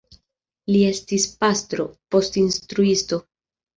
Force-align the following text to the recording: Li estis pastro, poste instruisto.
Li 0.75 0.79
estis 0.93 1.27
pastro, 1.43 1.87
poste 2.15 2.43
instruisto. 2.45 3.25